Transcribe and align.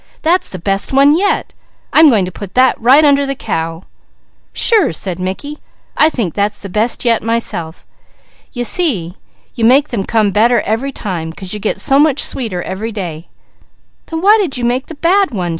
That's 0.23 0.49
the 0.49 0.57
best 0.57 0.91
one 0.91 1.15
yet. 1.15 1.53
I'm 1.93 2.09
going 2.09 2.25
to 2.25 2.31
put 2.31 2.55
that 2.55 2.75
right 2.81 3.03
under 3.05 3.23
the 3.23 3.35
cow!" 3.35 3.83
"Sure!" 4.51 4.91
said 4.91 5.19
Mickey. 5.19 5.59
"I 5.95 6.09
think 6.09 6.33
that's 6.33 6.57
the 6.57 6.69
best 6.69 7.05
yet 7.05 7.21
myself. 7.21 7.85
You 8.51 8.63
see, 8.63 9.13
you 9.53 9.63
make 9.63 9.89
them 9.89 10.03
come 10.03 10.31
better 10.31 10.61
every 10.61 10.91
time, 10.91 11.31
'cause 11.31 11.53
you 11.53 11.59
get 11.59 11.79
so 11.79 11.99
much 11.99 12.23
sweeter 12.23 12.63
every 12.63 12.91
day." 12.91 13.27
"Then 14.07 14.21
why 14.23 14.39
did 14.41 14.57
you 14.57 14.65
make 14.65 14.87
the 14.87 14.95
bad 14.95 15.35
one?" 15.35 15.49